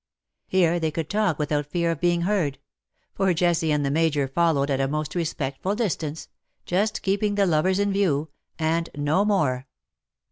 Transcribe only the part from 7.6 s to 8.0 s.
in